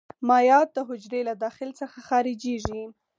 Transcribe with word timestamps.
مایعات 0.27 0.69
د 0.73 0.77
حجرې 0.87 1.21
له 1.29 1.33
داخل 1.43 1.69
څخه 1.79 1.97
خارجيږي. 2.07 2.81